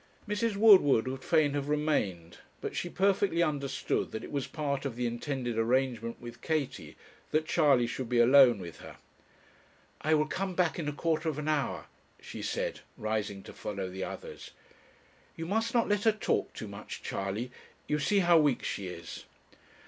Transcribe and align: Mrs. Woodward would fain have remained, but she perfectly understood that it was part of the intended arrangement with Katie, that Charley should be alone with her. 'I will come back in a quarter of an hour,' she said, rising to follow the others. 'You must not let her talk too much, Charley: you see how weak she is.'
Mrs. 0.27 0.55
Woodward 0.55 1.07
would 1.07 1.23
fain 1.23 1.53
have 1.53 1.69
remained, 1.69 2.37
but 2.59 2.75
she 2.75 2.89
perfectly 2.89 3.43
understood 3.43 4.11
that 4.11 4.23
it 4.23 4.31
was 4.31 4.47
part 4.47 4.83
of 4.83 4.95
the 4.95 5.05
intended 5.05 5.59
arrangement 5.59 6.19
with 6.19 6.41
Katie, 6.41 6.95
that 7.29 7.45
Charley 7.45 7.85
should 7.85 8.09
be 8.09 8.17
alone 8.17 8.57
with 8.57 8.79
her. 8.79 8.97
'I 10.01 10.15
will 10.15 10.25
come 10.27 10.55
back 10.55 10.79
in 10.79 10.89
a 10.89 10.91
quarter 10.91 11.29
of 11.29 11.37
an 11.37 11.47
hour,' 11.47 11.85
she 12.19 12.41
said, 12.41 12.79
rising 12.97 13.43
to 13.43 13.53
follow 13.53 13.91
the 13.91 14.03
others. 14.03 14.49
'You 15.35 15.45
must 15.45 15.75
not 15.75 15.87
let 15.87 16.05
her 16.05 16.11
talk 16.11 16.51
too 16.55 16.67
much, 16.67 17.03
Charley: 17.03 17.51
you 17.87 17.99
see 17.99 18.21
how 18.21 18.39
weak 18.39 18.63
she 18.63 18.87
is.' 18.87 19.25